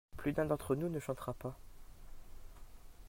[0.17, 1.55] Plus d'un d'entre nous ne chantera pas.